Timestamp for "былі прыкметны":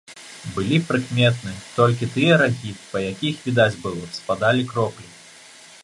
0.53-1.53